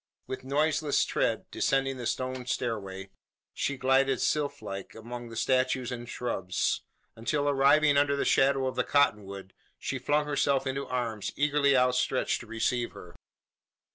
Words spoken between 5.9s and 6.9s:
and shrubs;